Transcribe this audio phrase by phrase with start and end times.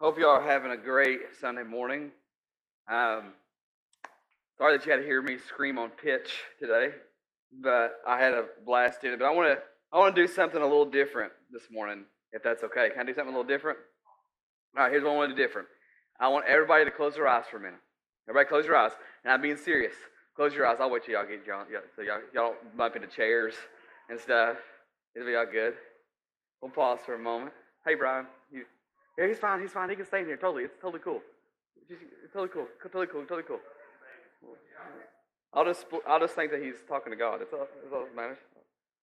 [0.00, 2.12] Hope you all are having a great Sunday morning.
[2.88, 3.32] Um,
[4.56, 6.30] sorry that you had to hear me scream on pitch
[6.60, 6.90] today,
[7.60, 9.18] but I had a blast in it.
[9.18, 9.62] But I want to
[9.92, 12.90] I want to do something a little different this morning, if that's okay.
[12.90, 13.76] Can I do something a little different?
[14.76, 15.66] All right, here's what I want to do different.
[16.20, 17.80] I want everybody to close their eyes for a minute.
[18.28, 18.92] Everybody, close your eyes.
[19.24, 19.94] And I'm being serious.
[20.36, 20.76] Close your eyes.
[20.78, 21.64] I'll wait till y'all get y'all,
[21.96, 23.54] so y'all, y'all don't bump into chairs
[24.08, 24.58] and stuff.
[25.16, 25.74] It'll be all good.
[26.62, 27.52] We'll pause for a moment.
[27.84, 28.26] Hey, Brian.
[29.18, 29.60] Yeah, he's fine.
[29.60, 29.90] He's fine.
[29.90, 30.36] He can stay in here.
[30.36, 30.64] Totally.
[30.64, 31.20] It's totally cool.
[31.90, 32.66] It's totally cool.
[32.82, 33.22] Totally cool.
[33.22, 33.58] Totally cool.
[35.52, 37.40] I'll just I'll just think that he's talking to God.
[37.40, 38.38] That's all, that's all that matters.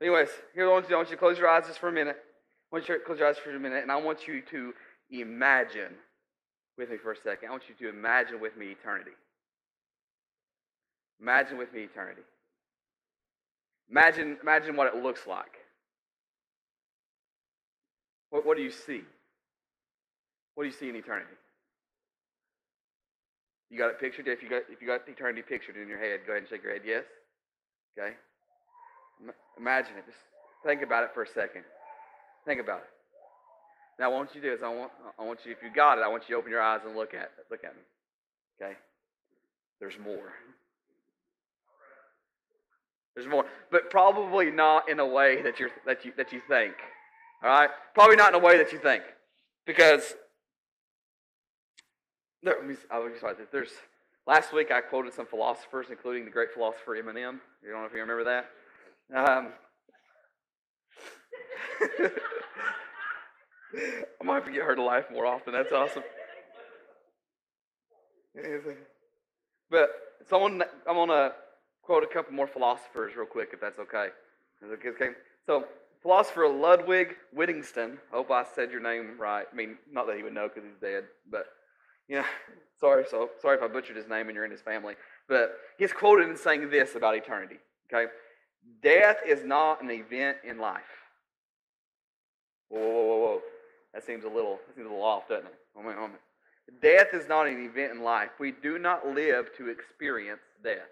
[0.01, 1.91] Anyways, here I want you, I want you to close your eyes just for a
[1.91, 2.15] minute.
[2.17, 4.73] I want you to close your eyes for a minute, and I want you to
[5.09, 5.95] imagine
[6.77, 7.49] with me for a second.
[7.49, 9.11] I want you to imagine with me eternity.
[11.19, 12.21] Imagine with me eternity.
[13.89, 15.57] Imagine, imagine what it looks like.
[18.29, 19.03] What, what do you see?
[20.55, 21.35] What do you see in eternity?
[23.69, 24.27] You got it pictured?
[24.27, 26.63] If you got if you got eternity pictured in your head, go ahead and shake
[26.63, 26.81] your head.
[26.85, 27.03] Yes.
[27.97, 28.15] Okay.
[29.57, 30.05] Imagine it.
[30.05, 30.17] Just
[30.65, 31.63] think about it for a second.
[32.45, 32.89] Think about it.
[33.97, 35.69] Now, what I want you to do is I want I want you if you
[35.73, 37.81] got it, I want you to open your eyes and look at look at me.
[38.61, 38.75] Okay.
[39.79, 40.31] There's more.
[43.15, 46.73] There's more, but probably not in a way that you that you that you think.
[47.41, 49.03] All right, probably not in a way that you think,
[49.65, 50.15] because
[52.45, 53.47] there, let me, I'll just this.
[53.51, 53.71] There's
[54.27, 57.39] last week I quoted some philosophers, including the great philosopher Eminem.
[57.63, 58.49] You don't know if you remember that.
[59.13, 59.47] Um,
[64.21, 65.53] I might get her to laugh more often.
[65.53, 66.03] That's awesome.
[69.71, 69.89] But
[70.29, 71.31] so I'm gonna, I'm gonna
[71.81, 74.09] quote a couple more philosophers real quick, if that's okay.
[74.63, 75.09] okay.
[75.47, 75.65] So
[76.01, 77.97] philosopher Ludwig Wittgenstein.
[78.11, 79.47] Hope I said your name right.
[79.51, 81.47] I mean, not that he would know because he's dead, but
[82.07, 82.25] you know,
[82.79, 83.05] sorry.
[83.09, 84.95] So sorry if I butchered his name and you're in his family.
[85.27, 87.57] But he's quoted in saying this about eternity.
[87.91, 88.11] Okay,
[88.81, 90.83] death is not an event in life.
[92.69, 93.41] Whoa, whoa, whoa, whoa.
[93.93, 95.55] That seems a little, that seems a little off, doesn't it?
[95.75, 96.19] Moment, moment.
[96.81, 98.31] Death is not an event in life.
[98.39, 100.89] We do not live to experience death.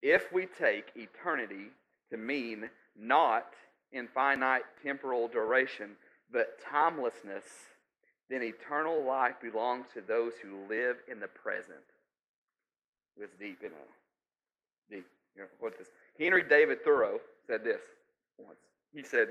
[0.00, 1.70] If we take eternity
[2.10, 3.46] to mean not
[3.92, 5.96] infinite temporal duration,
[6.32, 7.44] but timelessness,
[8.32, 11.84] then eternal life belongs to those who live in the present.
[13.20, 13.76] It's deep, you know.
[14.90, 15.06] Deep.
[15.36, 15.88] You know, what this?
[16.18, 17.80] Henry David Thoreau said this
[18.38, 18.58] once.
[18.94, 19.28] He said,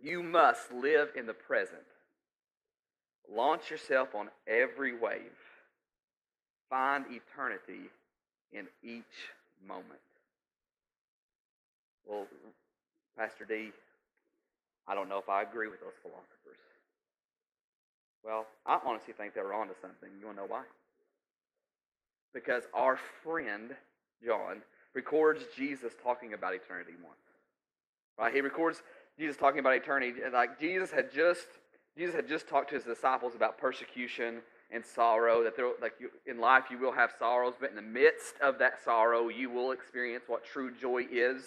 [0.00, 1.82] You must live in the present.
[3.32, 5.20] Launch yourself on every wave.
[6.68, 7.90] Find eternity
[8.52, 9.04] in each
[9.66, 9.86] moment.
[12.06, 12.26] Well,
[13.18, 13.70] Pastor D,
[14.86, 16.69] I don't know if I agree with those philosophers.
[18.24, 20.10] Well, I honestly think they were onto something.
[20.18, 20.62] You want to know why?
[22.34, 23.70] Because our friend,
[24.24, 24.62] John,
[24.94, 27.16] records Jesus talking about eternity once.
[28.18, 28.34] Right?
[28.34, 28.82] He records
[29.18, 30.20] Jesus talking about eternity.
[30.32, 31.46] Like Jesus had just
[31.96, 35.42] Jesus had just talked to his disciples about persecution and sorrow.
[35.42, 38.58] That there, like you, in life, you will have sorrows, but in the midst of
[38.58, 41.42] that sorrow, you will experience what true joy is.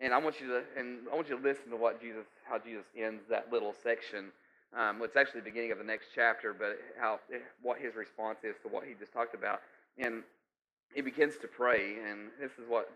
[0.00, 2.58] And I want you to, and I want you to listen to what Jesus, how
[2.58, 4.32] Jesus ends that little section.
[4.78, 7.20] Um, it's actually the beginning of the next chapter, but how
[7.62, 9.60] what his response is to what he just talked about.
[9.98, 10.22] And
[10.94, 12.90] he begins to pray, and this is what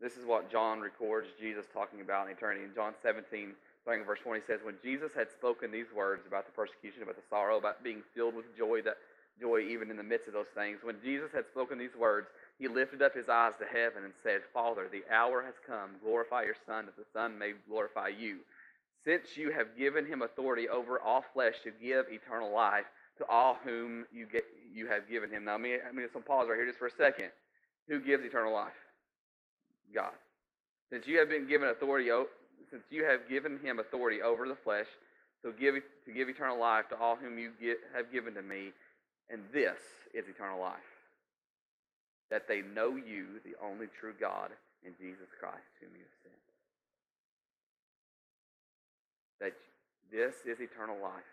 [0.00, 2.62] this is what John records Jesus talking about in eternity.
[2.62, 3.50] In John 17,
[3.82, 7.16] starting in verse 20, says, When Jesus had spoken these words about the persecution, about
[7.16, 8.98] the sorrow, about being filled with joy, that
[9.40, 12.28] joy even in the midst of those things, when Jesus had spoken these words,
[12.60, 15.98] he lifted up his eyes to heaven and said, Father, the hour has come.
[16.02, 18.38] Glorify your Son, that the Son may glorify you.
[19.08, 22.84] Since you have given him authority over all flesh to give eternal life
[23.16, 25.46] to all whom you, get, you have given him.
[25.46, 27.30] Now, let me, let me some pause right here just for a second.
[27.88, 28.76] Who gives eternal life?
[29.94, 30.12] God.
[30.92, 32.10] Since you have been given authority,
[32.70, 34.88] since you have given him authority over the flesh,
[35.42, 38.72] so give to give eternal life to all whom you get, have given to me,
[39.30, 39.78] and this
[40.12, 40.76] is eternal life,
[42.30, 44.50] that they know you, the only true God,
[44.84, 46.47] and Jesus Christ, whom you have sent.
[50.12, 51.32] This is eternal life,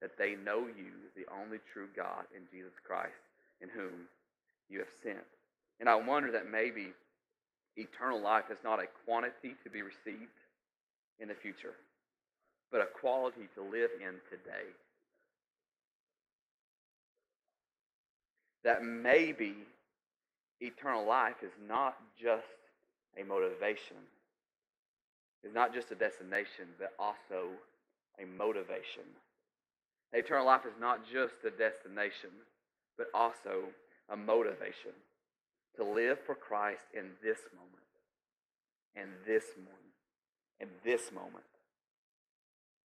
[0.00, 3.22] that they know you, the only true God, and Jesus Christ,
[3.60, 4.08] in whom
[4.68, 5.24] you have sent.
[5.80, 6.92] And I wonder that maybe
[7.76, 10.38] eternal life is not a quantity to be received
[11.20, 11.74] in the future,
[12.70, 14.68] but a quality to live in today.
[18.64, 19.54] That maybe
[20.60, 22.44] eternal life is not just
[23.18, 23.96] a motivation,
[25.44, 27.50] is not just a destination, but also
[28.20, 29.04] a motivation.
[30.12, 32.30] Eternal life is not just a destination,
[32.96, 33.70] but also
[34.08, 34.92] a motivation
[35.76, 37.88] to live for Christ in this moment,
[38.96, 39.94] and this moment,
[40.60, 41.44] and this moment,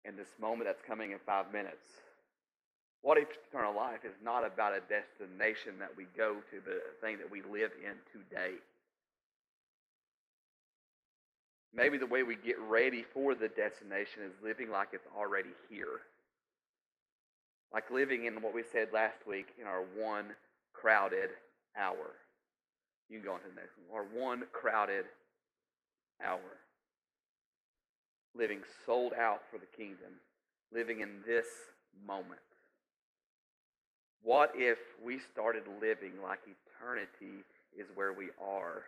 [0.06, 1.88] and this moment that's coming in five minutes.
[3.02, 7.02] What if eternal life is not about a destination that we go to, but a
[7.02, 8.56] thing that we live in today?
[11.76, 16.02] Maybe the way we get ready for the destination is living like it's already here.
[17.74, 20.26] Like living in what we said last week in our one
[20.74, 21.32] crowded
[21.76, 22.14] hour.
[23.10, 24.00] You can go on to the next one.
[24.00, 25.06] Our one crowded
[26.24, 26.60] hour.
[28.36, 30.14] Living sold out for the kingdom.
[30.72, 31.48] Living in this
[32.08, 32.40] moment.
[34.22, 37.44] What if we started living like eternity
[37.78, 38.84] is where we are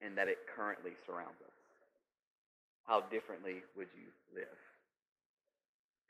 [0.00, 1.61] and that it currently surrounds us?
[2.86, 4.58] How differently would you live?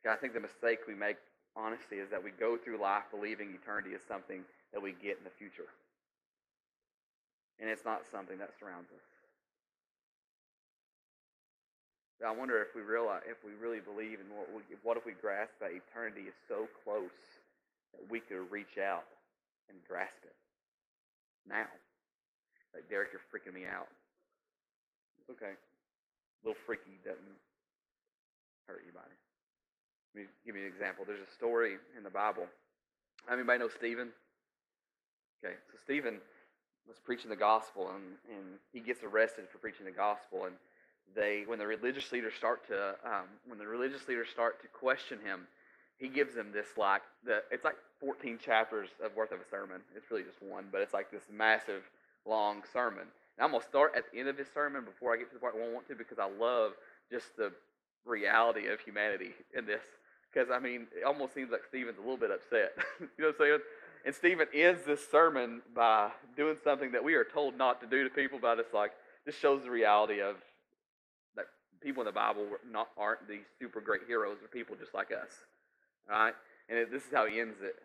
[0.08, 1.16] I think the mistake we make,
[1.54, 4.42] honestly, is that we go through life believing eternity is something
[4.72, 5.70] that we get in the future.
[7.60, 9.06] And it's not something that surrounds us.
[12.22, 14.46] I wonder if we realize, if we really believe in what,
[14.82, 17.10] what if we grasp that eternity is so close
[17.94, 19.06] that we could reach out
[19.68, 20.34] and grasp it
[21.46, 21.66] now.
[22.74, 23.90] Like Derek, you're freaking me out.
[25.18, 25.58] It's okay
[26.44, 27.38] little freaky doesn't
[28.66, 29.00] hurt by.
[30.14, 31.04] Let me give you an example.
[31.06, 32.46] There's a story in the Bible.
[33.30, 34.08] Anybody know Stephen?
[35.44, 36.18] Okay, so Stephen
[36.86, 40.44] was preaching the gospel, and, and he gets arrested for preaching the gospel.
[40.44, 40.54] And
[41.14, 45.18] they, when the religious leaders start to, um, when the religious leaders start to question
[45.24, 45.46] him,
[45.98, 49.80] he gives them this like the, it's like 14 chapters of worth of a sermon.
[49.96, 51.82] It's really just one, but it's like this massive,
[52.26, 53.06] long sermon.
[53.38, 55.34] And I'm going to start at the end of his sermon before I get to
[55.34, 56.72] the part I want to because I love
[57.10, 57.52] just the
[58.04, 59.82] reality of humanity in this.
[60.32, 62.72] Because, I mean, it almost seems like Stephen's a little bit upset.
[63.00, 63.58] you know what I'm saying?
[64.04, 68.02] And Stephen ends this sermon by doing something that we are told not to do
[68.04, 68.92] to people, but it's like,
[69.24, 70.36] this shows the reality of
[71.36, 71.46] that
[71.80, 75.30] people in the Bible not, aren't these super great heroes, they're people just like us.
[76.10, 76.34] All right?
[76.68, 77.76] And it, this is how he ends it.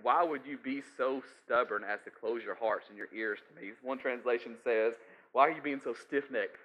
[0.00, 3.60] Why would you be so stubborn as to close your hearts and your ears to
[3.60, 3.72] me?
[3.82, 4.94] One translation says,
[5.32, 6.56] Why are you being so stiff necked?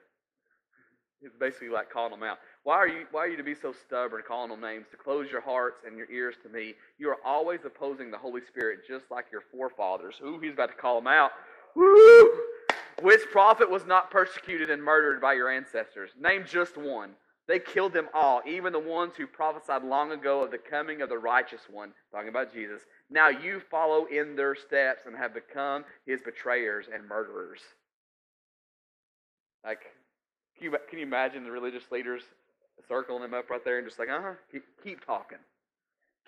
[1.21, 2.37] It's basically like calling them out.
[2.63, 5.31] Why are you why are you to be so stubborn, calling them names, to close
[5.31, 6.75] your hearts and your ears to me?
[6.99, 10.15] You are always opposing the Holy Spirit, just like your forefathers.
[10.23, 11.31] Ooh, he's about to call them out.
[11.75, 12.29] Woo!
[13.01, 16.11] Which prophet was not persecuted and murdered by your ancestors?
[16.19, 17.11] Name just one.
[17.47, 21.09] They killed them all, even the ones who prophesied long ago of the coming of
[21.09, 22.81] the righteous one, talking about Jesus.
[23.09, 27.61] Now you follow in their steps and have become his betrayers and murderers.
[29.65, 29.81] Like,
[30.57, 32.23] can you, can you imagine the religious leaders
[32.87, 35.37] circling him up right there and just like, uh huh, keep, keep talking.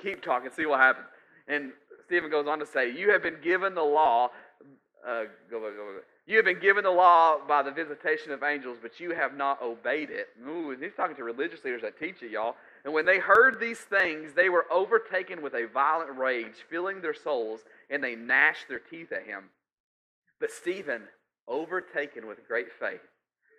[0.02, 1.08] Keep talking, see what happens.
[1.48, 1.72] And
[2.06, 4.30] Stephen goes on to say, You have been given the law.
[5.06, 8.78] Uh, go, go, go, you have been given the law by the visitation of angels,
[8.82, 10.28] but you have not obeyed it.
[10.48, 12.56] Ooh, he's talking to religious leaders that teach it, y'all.
[12.84, 17.14] And when they heard these things, they were overtaken with a violent rage, filling their
[17.14, 19.46] souls, and they gnashed their teeth at him.
[20.40, 21.04] But Stephen,
[21.48, 23.02] overtaken with great faith,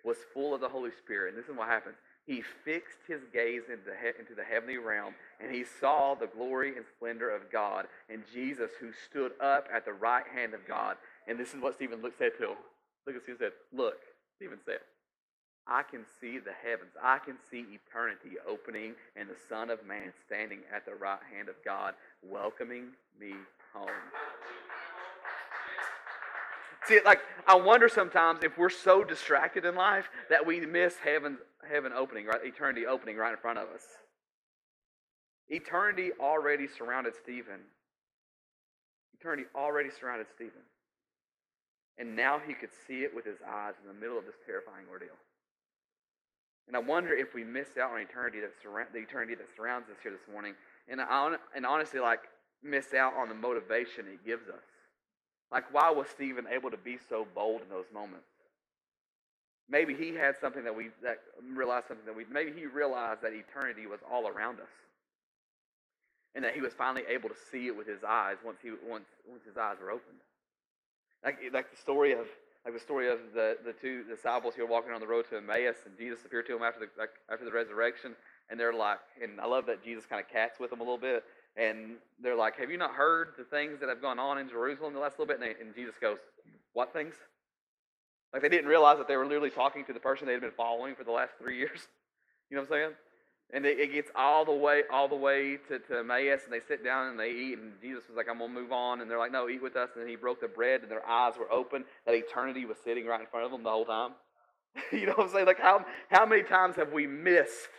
[0.03, 1.33] was full of the Holy Spirit.
[1.33, 1.95] And this is what happens.
[2.25, 6.75] He fixed his gaze into, he- into the heavenly realm, and he saw the glory
[6.75, 10.97] and splendor of God, and Jesus, who stood up at the right hand of God.
[11.27, 12.57] And this is what Stephen said to him.
[13.05, 13.99] Look at Stephen said, Look,
[14.37, 14.79] Stephen said,
[15.71, 16.91] I can see the heavens.
[17.01, 21.47] I can see eternity opening and the Son of Man standing at the right hand
[21.47, 22.87] of God, welcoming
[23.17, 23.35] me
[23.73, 23.87] home.
[26.87, 31.37] See, like I wonder sometimes if we're so distracted in life that we miss heaven,
[31.69, 32.43] heaven opening, right?
[32.43, 33.83] Eternity opening right in front of us.
[35.47, 37.61] Eternity already surrounded Stephen.
[39.17, 40.63] Eternity already surrounded Stephen.
[41.97, 44.85] And now he could see it with his eyes in the middle of this terrifying
[44.91, 45.15] ordeal.
[46.71, 49.89] And I wonder if we miss out on eternity that surround, the eternity that surrounds
[49.89, 50.53] us here this morning,
[50.87, 51.01] and,
[51.53, 52.21] and honestly, like,
[52.63, 54.63] miss out on the motivation it gives us.
[55.51, 58.23] Like, why was Stephen able to be so bold in those moments?
[59.69, 61.19] Maybe he had something that we that
[61.53, 64.71] realized something that we maybe he realized that eternity was all around us,
[66.35, 69.07] and that he was finally able to see it with his eyes once he once
[69.27, 70.19] once his eyes were opened.
[71.23, 72.27] Like, like the story of
[72.65, 75.37] like the story of the, the two disciples who were walking on the road to
[75.37, 76.87] Emmaus, and Jesus appeared to them after the
[77.31, 78.15] after the resurrection,
[78.49, 80.97] and they're like, and I love that Jesus kind of cats with them a little
[80.97, 81.23] bit,
[81.57, 84.93] and they're like, "Have you not heard the things that have gone on in Jerusalem
[84.93, 86.17] the last little bit?" And, they, and Jesus goes,
[86.73, 87.15] "What things?"
[88.31, 90.51] Like they didn't realize that they were literally talking to the person they had been
[90.51, 91.87] following for the last three years.
[92.49, 92.91] You know what I'm saying?
[93.53, 96.61] And it, it gets all the way all the way to, to Emmaus, and they
[96.65, 97.57] sit down and they eat.
[97.57, 99.89] And Jesus was like, "I'm gonna move on," and they're like, "No, eat with us."
[99.97, 101.83] And he broke the bread, and their eyes were open.
[102.05, 104.11] That eternity was sitting right in front of them the whole time.
[104.91, 105.45] you know what I'm saying?
[105.45, 107.69] Like how how many times have we missed?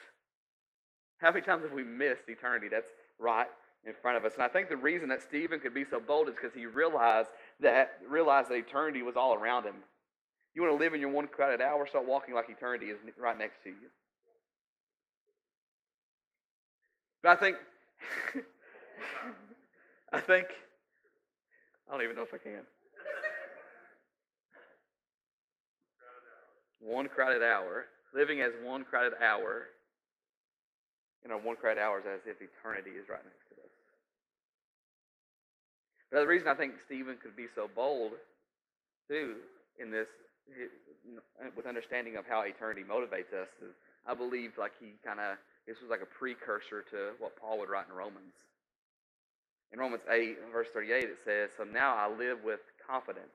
[1.19, 2.69] How many times have we missed eternity?
[2.71, 2.89] That's
[3.19, 3.47] right
[3.85, 4.35] in front of us.
[4.35, 7.31] And I think the reason that Stephen could be so bold is because he realized
[7.61, 9.77] that realized that eternity was all around him.
[10.55, 13.39] You want to live in your one crowded hour, start walking like eternity is right
[13.39, 13.89] next to you.
[17.23, 17.57] But I think
[20.13, 20.47] I think
[21.89, 22.63] I don't even know if I can.
[26.81, 29.69] One crowded hour, living as one crowded hour,
[31.23, 33.71] you know, one crowded hour is as if eternity is right next to us.
[36.11, 38.13] But the reason I think Stephen could be so bold,
[39.09, 39.37] too,
[39.79, 40.09] in this,
[41.57, 43.49] with understanding of how eternity motivates us,
[44.07, 47.71] I believe like he kind of, this was like a precursor to what Paul would
[47.71, 48.35] write in Romans.
[49.73, 53.33] In Romans 8, verse 38, it says, So now I live with confidence.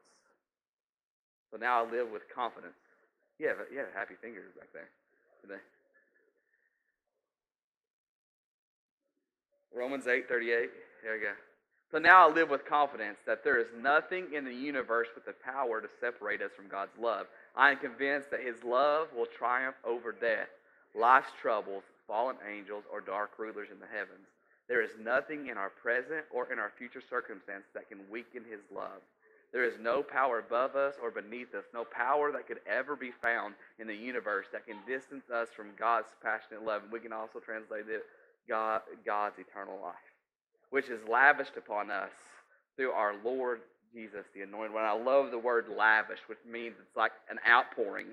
[1.50, 2.78] So now I live with confidence.
[3.40, 4.90] Yeah, yeah, happy fingers back there.
[9.74, 10.70] Romans 8, 38.
[11.04, 11.32] There we go.
[11.90, 15.34] So now I live with confidence that there is nothing in the universe with the
[15.34, 17.28] power to separate us from God's love.
[17.56, 20.50] I am convinced that His love will triumph over death,
[20.94, 24.28] life's troubles, fallen angels, or dark rulers in the heavens.
[24.68, 28.68] There is nothing in our present or in our future circumstance that can weaken His
[28.76, 29.00] love.
[29.54, 33.12] There is no power above us or beneath us, no power that could ever be
[33.12, 36.84] found in the universe that can distance us from God's passionate love.
[36.84, 38.04] And we can also translate it
[38.50, 40.17] God, God's eternal life
[40.70, 42.12] which is lavished upon us
[42.76, 43.62] through our Lord
[43.94, 44.84] Jesus, the Anointed One.
[44.84, 48.08] I love the word lavish, which means it's like an outpouring,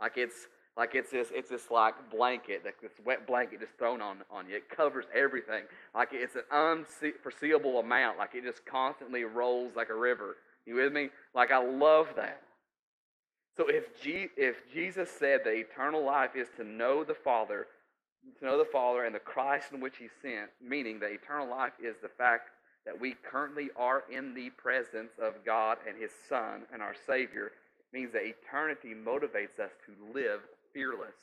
[0.00, 4.00] like it's like it's this it's this like blanket, like this wet blanket just thrown
[4.00, 4.56] on on you.
[4.56, 9.94] It covers everything, like it's an unforeseeable amount, like it just constantly rolls like a
[9.94, 10.36] river.
[10.66, 11.10] You with me?
[11.34, 12.42] Like I love that.
[13.56, 17.66] So if if Jesus said that eternal life is to know the Father
[18.38, 21.72] to know the Father and the Christ in which He sent, meaning that eternal life
[21.82, 22.50] is the fact
[22.86, 27.52] that we currently are in the presence of God and His Son and our Savior,
[27.92, 30.40] means that eternity motivates us to live
[30.72, 31.16] fearless.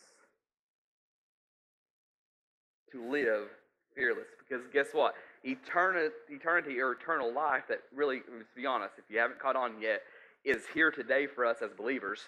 [2.91, 3.47] To live
[3.95, 4.27] fearless.
[4.37, 5.15] Because guess what?
[5.43, 9.81] Eternity, eternity or eternal life, that really, let's be honest, if you haven't caught on
[9.81, 10.01] yet,
[10.45, 12.21] is here today for us as believers.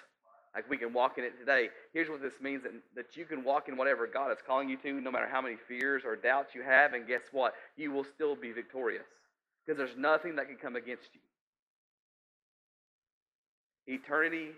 [0.55, 1.69] Like we can walk in it today.
[1.93, 4.77] Here's what this means that, that you can walk in whatever God is calling you
[4.77, 7.53] to, no matter how many fears or doubts you have, and guess what?
[7.77, 9.05] You will still be victorious.
[9.65, 11.19] Because there's nothing that can come against you.
[13.93, 14.49] Eternity,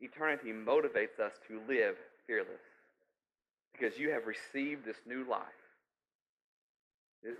[0.00, 2.62] eternity motivates us to live fearless.
[3.72, 5.42] Because you have received this new life.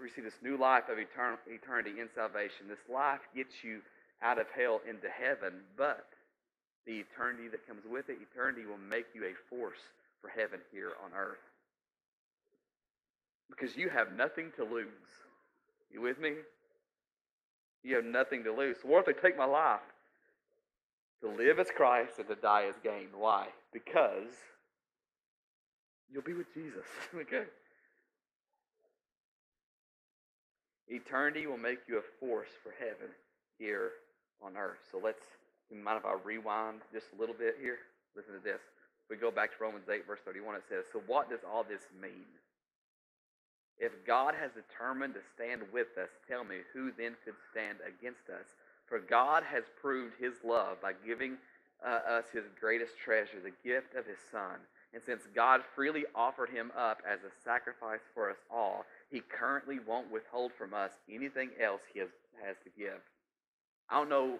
[0.03, 2.67] Receive this new life of eternity in salvation.
[2.69, 3.81] This life gets you
[4.23, 6.07] out of hell into heaven, but
[6.87, 8.19] the eternity that comes with it.
[8.33, 9.81] Eternity will make you a force
[10.21, 11.43] for heaven here on earth.
[13.51, 14.87] Because you have nothing to lose.
[15.91, 16.33] You with me?
[17.83, 18.77] You have nothing to lose.
[18.83, 19.81] So if they take my life?
[21.23, 23.09] To live as Christ and to die as gain.
[23.17, 23.47] Why?
[23.73, 24.29] Because
[26.13, 26.85] you'll be with Jesus.
[27.15, 27.45] okay?
[30.89, 33.13] Eternity will make you a force for heaven
[33.59, 33.91] here
[34.45, 34.79] on earth.
[34.93, 35.25] So let's
[35.71, 37.79] you mind if I rewind just a little bit here?
[38.15, 38.61] Listen to this.
[39.05, 40.57] If We go back to Romans 8, verse 31.
[40.57, 42.27] It says, So what does all this mean?
[43.79, 48.31] If God has determined to stand with us, tell me, who then could stand against
[48.31, 48.57] us?
[48.87, 51.37] For God has proved his love by giving
[51.85, 54.57] uh, us his greatest treasure, the gift of his Son.
[54.95, 59.79] And since God freely offered him up as a sacrifice for us all, he currently
[59.87, 62.09] won't withhold from us anything else he has,
[62.45, 63.01] has to give.
[63.91, 64.39] I don't know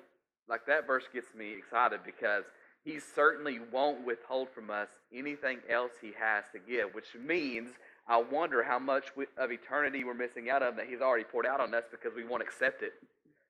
[0.49, 2.45] like that verse gets me excited because
[2.85, 7.71] he certainly won't withhold from us anything else he has to give, which means
[8.09, 11.61] I wonder how much of eternity we're missing out of that he's already poured out
[11.61, 12.93] on us because we won't accept it.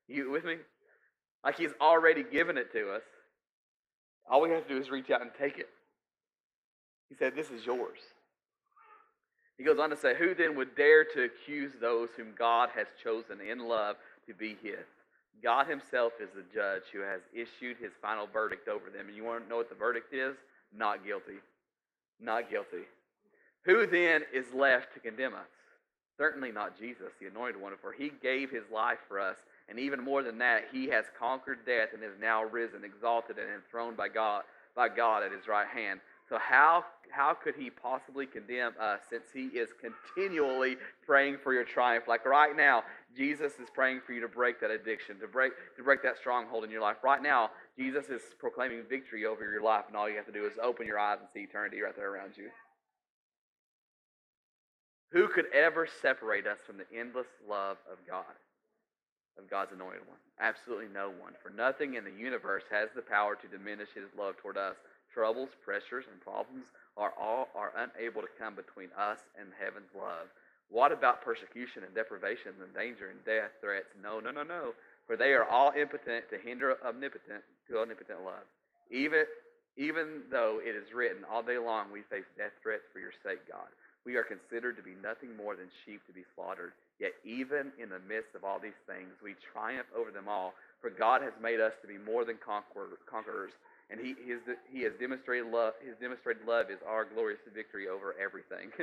[0.09, 0.57] You with me?
[1.45, 3.03] Like he's already given it to us.
[4.29, 5.69] All we have to do is reach out and take it.
[7.09, 7.99] He said, This is yours.
[9.59, 12.87] He goes on to say, Who then would dare to accuse those whom God has
[13.03, 14.87] chosen in love to be his?
[15.43, 19.09] God Himself is the judge who has issued His final verdict over them.
[19.09, 20.37] And you want to know what the verdict is?
[20.77, 21.39] Not guilty.
[22.21, 22.85] Not guilty.
[23.65, 25.49] Who then is left to condemn us?
[26.19, 29.37] Certainly not Jesus, the anointed one, for He gave His life for us.
[29.69, 33.51] And even more than that, He has conquered death and is now risen, exalted, and
[33.51, 36.01] enthroned by God, by God at His right hand.
[36.29, 41.65] So how how could he possibly condemn us since he is continually praying for your
[41.65, 42.09] triumph?
[42.09, 42.83] Like right now,
[43.17, 46.65] Jesus is praying for you to break that addiction, to break to break that stronghold
[46.65, 46.97] in your life.
[47.03, 50.45] Right now, Jesus is proclaiming victory over your life, and all you have to do
[50.45, 52.51] is open your eyes and see eternity right there around you.
[55.13, 58.37] Who could ever separate us from the endless love of God,
[59.39, 60.19] of God's anointed one?
[60.41, 61.33] Absolutely no one.
[61.43, 64.77] For nothing in the universe has the power to diminish his love toward us
[65.13, 66.67] troubles, pressures, and problems
[66.99, 70.29] are all are unable to come between us and heaven's love.
[70.71, 73.91] What about persecution and deprivation and danger and death threats?
[74.03, 74.75] No, no, no, no.
[75.07, 78.47] For they are all impotent to hinder omnipotent to omnipotent love.
[78.91, 79.25] Even
[79.77, 83.45] even though it is written all day long we face death threats for your sake,
[83.47, 83.69] God.
[84.09, 86.73] We are considered to be nothing more than sheep to be slaughtered.
[86.99, 90.55] Yet even in the midst of all these things, we triumph over them all.
[90.81, 93.53] For God has made us to be more than conquerors
[93.91, 95.75] and he, he, has, he has demonstrated love.
[95.79, 98.75] His demonstrated love is our glorious victory over everything.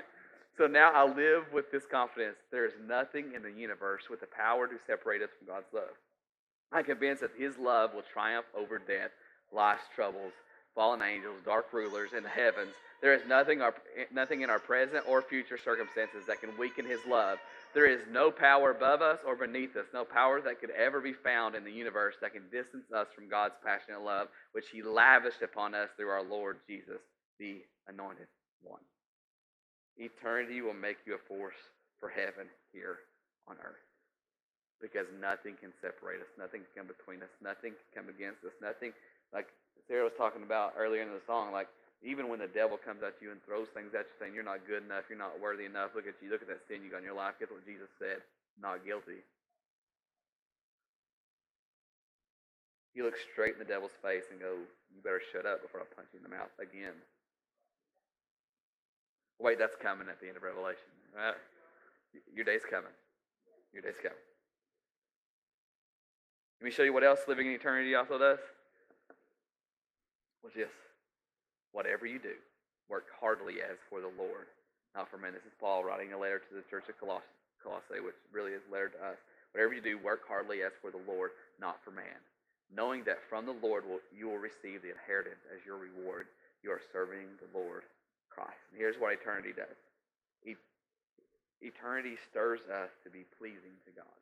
[0.58, 2.38] so now I live with this confidence.
[2.52, 5.96] There is nothing in the universe with the power to separate us from God's love.
[6.72, 9.12] I'm convinced that His love will triumph over death,
[9.52, 10.34] life's troubles,
[10.76, 12.74] fallen angels, dark rulers in the heavens.
[13.02, 13.74] There is nothing, our,
[14.14, 17.40] nothing in our present or future circumstances that can weaken His love.
[17.74, 21.14] There is no power above us or beneath us, no power that could ever be
[21.14, 25.42] found in the universe that can distance us from God's passionate love, which He lavished
[25.42, 27.02] upon us through our Lord Jesus,
[27.40, 28.28] the Anointed
[28.62, 28.82] One.
[29.98, 31.60] Eternity will make you a force
[32.00, 33.06] for heaven here
[33.48, 33.84] on earth.
[34.82, 38.52] Because nothing can separate us, nothing can come between us, nothing can come against us,
[38.60, 38.92] nothing,
[39.32, 39.48] like
[39.88, 41.72] Sarah was talking about earlier in the song, like
[42.04, 44.68] even when the devil comes at you and throws things at you saying you're not
[44.68, 47.00] good enough, you're not worthy enough, look at you, look at that sin you got
[47.00, 47.40] in your life.
[47.40, 48.20] Guess what Jesus said?
[48.60, 49.24] Not guilty.
[52.94, 54.54] He looks straight in the devil's face and go,
[54.94, 56.94] You better shut up before I punch you in the mouth again.
[59.40, 60.88] Wait, that's coming at the end of Revelation.
[61.16, 61.36] Right?
[62.36, 62.92] Your day's coming.
[63.74, 64.18] Your day's coming.
[66.62, 68.40] Let me show you what else living in eternity also does.
[70.42, 70.72] What's this?
[71.72, 72.36] Whatever you do,
[72.90, 74.48] work heartily as for the Lord,
[74.96, 75.34] not for men.
[75.34, 78.72] This is Paul writing a letter to the church of Colossae, which really is a
[78.72, 79.18] letter to us.
[79.52, 82.22] Whatever you do, work heartily as for the Lord, not for man.
[82.74, 86.28] Knowing that from the Lord will, you will receive the inheritance as your reward.
[86.64, 87.84] You are serving the Lord
[88.34, 88.60] Christ.
[88.72, 89.78] And here's what eternity does
[91.64, 94.20] eternity stirs us to be pleasing to God,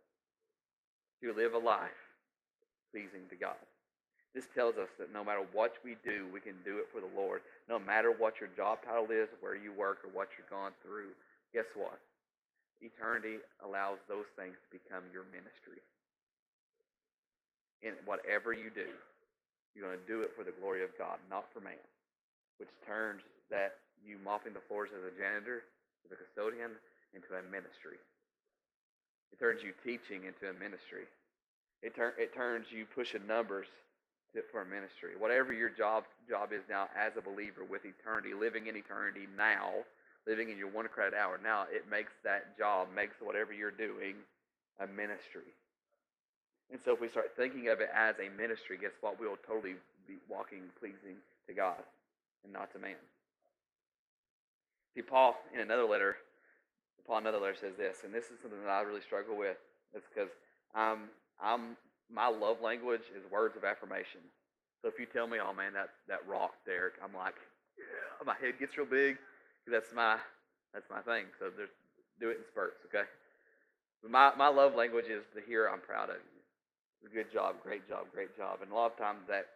[1.26, 2.02] to live a life
[2.94, 3.58] pleasing to God.
[4.34, 7.12] This tells us that no matter what we do, we can do it for the
[7.18, 7.42] Lord.
[7.68, 11.12] No matter what your job title is, where you work, or what you're going through,
[11.52, 12.00] guess what?
[12.80, 15.84] Eternity allows those things to become your ministry.
[17.84, 18.88] In whatever you do,
[19.76, 21.84] you're going to do it for the glory of God, not for man.
[22.56, 25.64] Which turns that you mopping the floors as a janitor,
[26.06, 26.72] as a custodian,
[27.14, 28.00] into a ministry.
[29.32, 31.08] It turns you teaching into a ministry.
[31.82, 33.68] It, tur- it turns you pushing numbers
[34.52, 35.12] for a ministry.
[35.18, 39.84] Whatever your job job is now as a believer with eternity, living in eternity now,
[40.26, 44.16] living in your one crowded hour now, it makes that job, makes whatever you're doing
[44.80, 45.52] a ministry.
[46.72, 49.20] And so if we start thinking of it as a ministry, guess what?
[49.20, 49.76] We will totally
[50.08, 51.84] be walking pleasing to God
[52.44, 52.96] and not to man.
[54.96, 56.18] See, Paul in another letter,
[57.08, 59.58] Paul another letter says this, and this is something that I really struggle with.
[59.94, 60.30] It's because
[60.76, 61.10] I'm
[61.42, 61.78] I'm
[62.12, 64.22] my love language is words of affirmation.
[64.82, 67.36] So if you tell me, oh man, that that rock, Derek, I'm like,
[67.78, 69.18] yeah, my head gets real big.
[69.66, 70.18] because That's my
[70.74, 71.26] that's my thing.
[71.40, 71.74] So there's
[72.20, 73.08] do it in spurts, okay?
[74.08, 76.42] My my love language is to hear I'm proud of you.
[77.14, 78.60] Good job, great job, great job.
[78.64, 79.48] And a lot of times that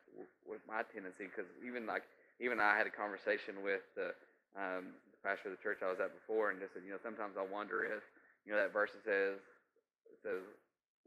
[0.47, 2.03] was my tendency because even like
[2.41, 4.13] even I had a conversation with the,
[4.57, 4.95] um,
[5.25, 7.45] pastor of the church I was at before, and just said, you know, sometimes I
[7.49, 8.05] wonder if
[8.45, 9.41] you know that verse says
[10.05, 10.45] it says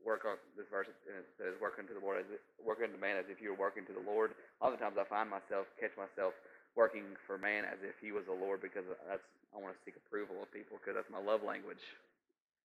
[0.02, 2.98] work on this verse and it says work unto the Lord as if, work unto
[2.98, 4.34] man as if you were working to the Lord.
[4.58, 6.34] A lot of times I find myself catch myself
[6.74, 9.22] working for man as if he was the Lord because that's
[9.54, 11.80] I want to seek approval of people because that's my love language.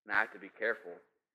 [0.04, 0.92] And I have to be careful.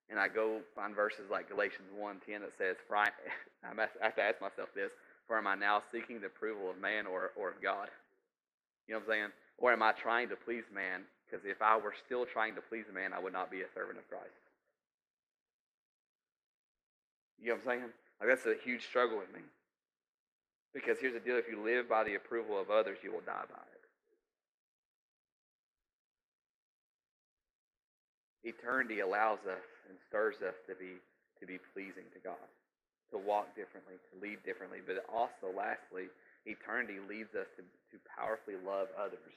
[0.09, 3.09] And I go find verses like Galatians 1.10 that says, for I,
[3.65, 4.89] I have to ask myself this,
[5.27, 7.89] for am I now seeking the approval of man or, or of God?
[8.89, 9.31] You know what I'm saying?
[9.59, 11.05] Or am I trying to please man?
[11.29, 13.99] Because if I were still trying to please man, I would not be a servant
[13.99, 14.33] of Christ.
[17.37, 17.93] You know what I'm saying?
[18.19, 19.45] Like that's a huge struggle with me.
[20.73, 23.45] Because here's the deal: if you live by the approval of others, you will die
[23.45, 23.85] by it.
[28.57, 30.97] Eternity allows us and stirs us to be
[31.39, 32.49] to be pleasing to God,
[33.11, 34.79] to walk differently, to lead differently.
[34.81, 36.09] But also, lastly,
[36.45, 39.33] eternity leads us to, to powerfully love others.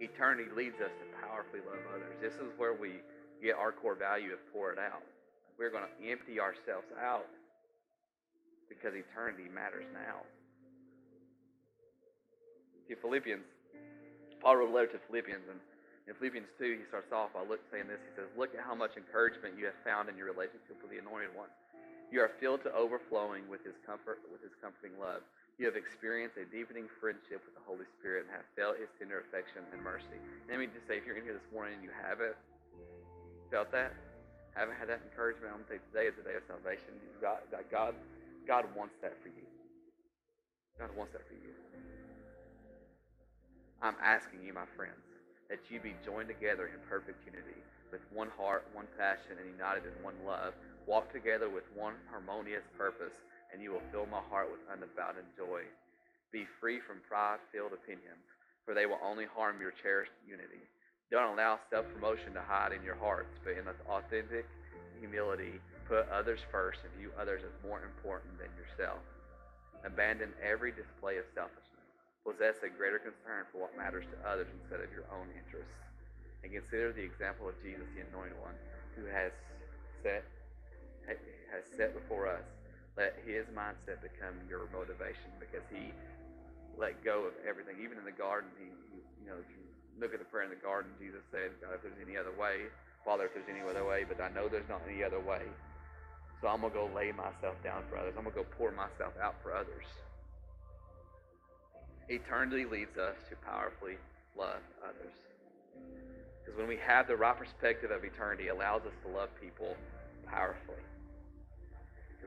[0.00, 2.14] Eternity leads us to powerfully love others.
[2.20, 2.98] This is where we
[3.42, 5.02] get our core value of pour it out.
[5.58, 7.30] We're going to empty ourselves out
[8.68, 10.26] because eternity matters now.
[12.88, 13.46] See, Philippians,
[14.42, 15.60] Paul wrote a letter to Philippians, and
[16.04, 18.02] in Philippians 2, he starts off by saying this.
[18.04, 21.00] He says, Look at how much encouragement you have found in your relationship with the
[21.00, 21.48] Anointed One.
[22.14, 25.26] You are filled to overflowing with his comfort, with his comforting love.
[25.58, 29.18] You have experienced a deepening friendship with the Holy Spirit and have felt his tender
[29.18, 30.22] affection and mercy.
[30.46, 32.38] Let me just say, if you're in here this morning and you haven't
[33.50, 33.98] felt that,
[34.54, 36.94] haven't had that encouragement, I'm going to say today is the day of salvation.
[37.18, 37.98] God, God,
[38.46, 39.42] God wants that for you.
[40.78, 41.50] God wants that for you.
[43.82, 45.02] I'm asking you, my friends,
[45.50, 47.58] that you be joined together in perfect unity,
[47.90, 50.54] with one heart, one passion, and united in one love.
[50.86, 53.14] Walk together with one harmonious purpose,
[53.52, 55.62] and you will fill my heart with unbounded joy.
[56.32, 58.26] Be free from pride-filled opinions,
[58.64, 60.60] for they will only harm your cherished unity.
[61.10, 64.46] Don't allow self-promotion to hide in your hearts, but in authentic
[65.00, 69.00] humility, put others first and view others as more important than yourself.
[69.84, 71.74] Abandon every display of selfishness
[72.24, 75.76] Possess a greater concern for what matters to others instead of your own interests.
[76.40, 78.56] And consider the example of Jesus, the Anointed One,
[78.96, 79.28] who has
[80.00, 80.24] set
[81.06, 82.44] has set before us.
[82.96, 85.90] Let his mindset become your motivation because he
[86.78, 87.76] let go of everything.
[87.82, 88.70] Even in the garden, he,
[89.22, 89.62] you know, if you
[89.98, 92.70] look at the prayer in the garden, Jesus said, God, if there's any other way,
[93.04, 95.42] Father, if there's any other way, but I know there's not any other way.
[96.40, 98.14] So I'm going to go lay myself down for others.
[98.16, 99.86] I'm going to go pour myself out for others.
[102.08, 103.96] Eternity leads us to powerfully
[104.36, 105.14] love others.
[106.44, 109.74] Because when we have the right perspective of eternity, it allows us to love people
[110.26, 110.84] powerfully.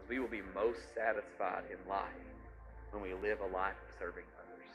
[0.08, 2.24] We will be most satisfied in life
[2.92, 4.72] when we live a life of serving others.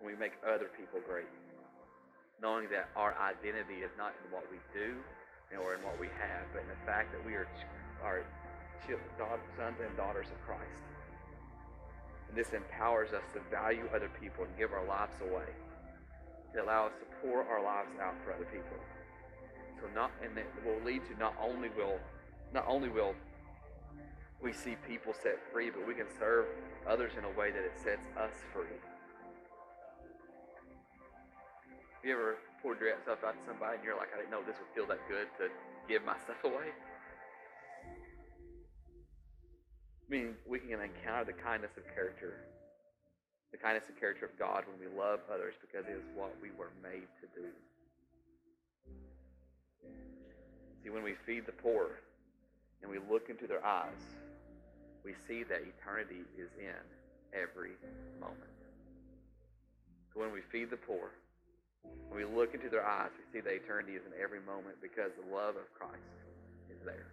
[0.00, 1.30] When we make other people great.
[2.42, 5.00] Knowing that our identity is not in what we do
[5.56, 7.48] or in what we have, but in the fact that we are,
[8.04, 8.20] are
[9.56, 10.84] sons and daughters of Christ.
[12.28, 15.48] And this empowers us to value other people and give our lives away.
[16.52, 18.76] It allows us to pour our lives out for other people.
[19.80, 21.96] So not and it will lead to not only will
[22.54, 23.14] not only will
[24.40, 26.46] we see people set free, but we can serve
[26.88, 28.78] others in a way that it sets us free.
[32.04, 34.70] You ever poured yourself out to somebody and you're like, I didn't know this would
[34.76, 35.50] feel that good to
[35.88, 36.70] give myself away?
[40.04, 42.44] I mean, we can encounter the kindness of character,
[43.50, 46.52] the kindness of character of God when we love others because it is what we
[46.52, 47.48] were made to do.
[50.84, 52.03] See, when we feed the poor
[52.84, 54.04] and we look into their eyes,
[55.04, 56.84] we see that eternity is in
[57.32, 57.72] every
[58.20, 58.52] moment.
[60.12, 61.08] So when we feed the poor,
[62.08, 65.12] when we look into their eyes, we see that eternity is in every moment because
[65.16, 65.96] the love of Christ
[66.70, 67.06] is there.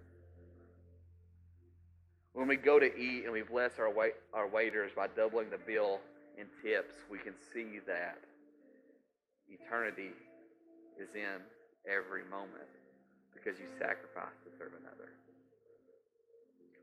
[2.34, 5.58] When we go to eat and we bless our wait, our waiters by doubling the
[5.58, 6.00] bill
[6.38, 8.20] in tips, we can see that
[9.48, 10.12] eternity
[11.00, 11.40] is in
[11.88, 12.68] every moment
[13.34, 15.12] because you sacrifice to serve another.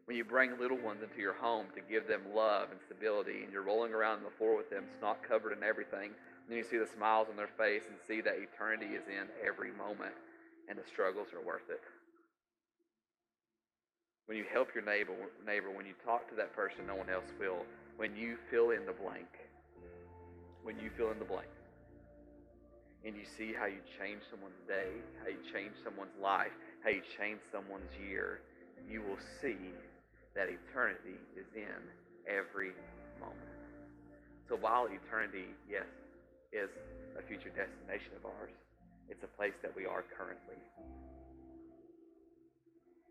[0.09, 3.53] When you bring little ones into your home to give them love and stability, and
[3.53, 6.64] you're rolling around on the floor with them, snot covered and everything, and then you
[6.64, 10.16] see the smiles on their face and see that eternity is in every moment,
[10.66, 11.85] and the struggles are worth it.
[14.25, 15.12] When you help your neighbor,
[15.44, 17.68] neighbor, when you talk to that person no one else will,
[17.99, 19.29] when you fill in the blank,
[20.64, 21.53] when you fill in the blank,
[23.05, 24.88] and you see how you change someone's day,
[25.21, 28.40] how you change someone's life, how you change someone's year,
[28.88, 29.77] you will see
[30.38, 31.83] that eternity is in
[32.31, 32.70] every
[33.18, 33.59] moment.
[34.46, 35.90] So while eternity, yes,
[36.55, 36.70] is
[37.18, 38.55] a future destination of ours,
[39.11, 40.62] it's a place that we are currently.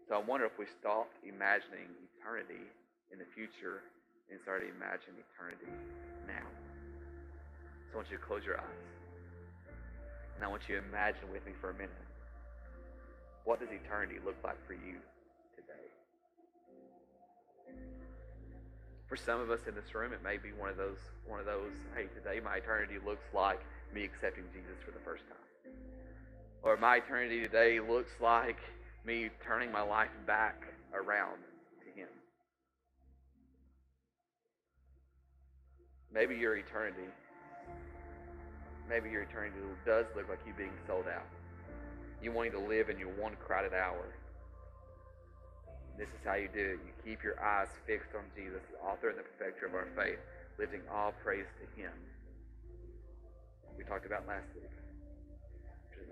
[0.07, 2.63] So I wonder if we stopped imagining eternity
[3.11, 3.83] in the future
[4.31, 5.67] and started imagine eternity
[6.23, 6.47] now.
[7.91, 8.87] So I want you to close your eyes.
[10.39, 12.07] And I want you to imagine with me for a minute.
[13.43, 15.03] What does eternity look like for you
[19.07, 21.45] For some of us in this room, it may be one of those one of
[21.45, 23.59] those, hey, today my eternity looks like
[23.93, 25.73] me accepting Jesus for the first time.
[26.63, 28.57] Or my eternity today looks like
[29.05, 31.37] me turning my life back around
[31.83, 32.07] to Him.
[36.13, 37.07] Maybe your eternity,
[38.89, 41.27] maybe your eternity does look like you being sold out.
[42.21, 44.13] You wanting to live in your one crowded hour.
[45.97, 46.79] This is how you do it.
[46.85, 50.21] You keep your eyes fixed on Jesus, the author and the perfecter of our faith,
[50.61, 51.91] lifting all praise to Him.
[53.73, 54.69] We talked about last week.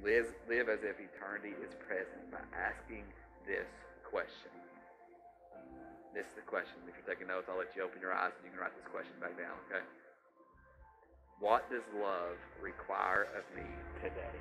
[0.02, 3.06] Live, live as if eternity is present by asking
[3.46, 3.70] this
[4.10, 4.54] question.
[6.14, 6.82] This is the question.
[6.90, 8.90] If you're taking notes, I'll let you open your eyes and you can write this
[8.90, 9.86] question back down, okay?
[11.40, 13.70] What does love require of me
[14.02, 14.38] today?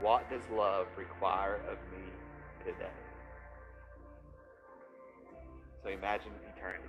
[0.00, 2.06] What does love require of me
[2.64, 3.11] today?
[5.82, 6.86] So imagine eternity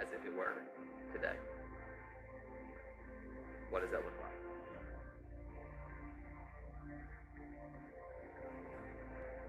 [0.00, 0.54] as if it were
[1.12, 1.34] today.
[3.70, 4.32] What does that look like?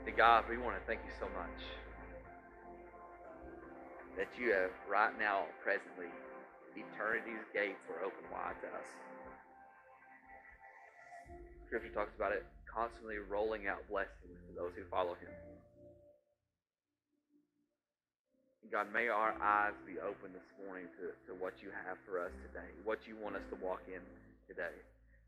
[0.06, 1.62] To God, we want to thank you so much
[4.18, 6.10] that you have right now, presently,
[6.74, 8.90] eternity's gates are open wide to us.
[11.68, 15.30] Scripture talks about it constantly rolling out blessings to those who follow him.
[18.72, 22.32] God, may our eyes be open this morning to, to what you have for us
[22.52, 24.02] today, what you want us to walk in
[24.48, 24.76] today.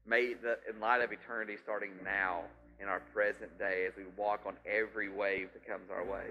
[0.05, 2.43] May, the, in light of eternity starting now,
[2.81, 6.27] in our present day, as we walk on every wave that comes our way,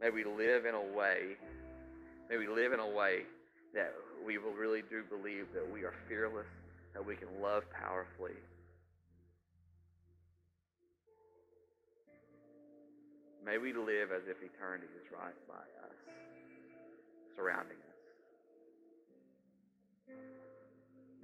[0.00, 1.38] may we live in a way,
[2.28, 3.22] may we live in a way
[3.74, 3.92] that
[4.26, 6.46] we will really do believe that we are fearless,
[6.94, 8.34] that we can love powerfully,
[13.42, 15.98] May we live as if eternity is right by us,
[17.34, 17.98] surrounding us.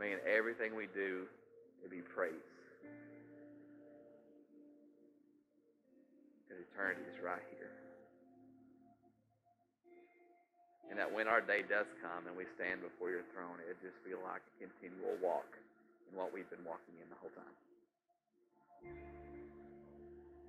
[0.03, 1.31] May in everything we do
[1.85, 2.35] it be praise.
[6.43, 7.71] Because eternity is right here.
[10.91, 13.95] And that when our day does come and we stand before your throne, it just
[14.03, 15.55] feel like a continual walk
[16.11, 17.55] in what we've been walking in the whole time.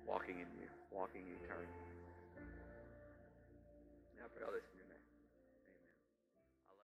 [0.08, 1.74] Walking in you walking eternity.
[4.18, 4.66] Now, for others,